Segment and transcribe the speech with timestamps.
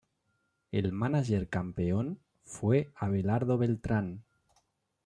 [0.71, 4.23] El mánager campeón fue Abelardo Beltrán.